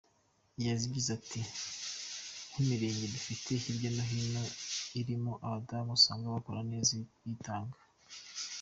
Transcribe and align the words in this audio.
Yagize 0.65 1.09
ati 1.17 1.39
“Nk’imirenge 2.49 3.05
dufite 3.15 3.49
hirya 3.63 3.89
no 3.95 4.03
hino 4.11 4.43
irimo 4.99 5.31
abadamu 5.45 5.91
usanga 5.97 6.35
bakora 6.35 6.61
neza, 6.71 6.91
bitanga. 7.27 7.77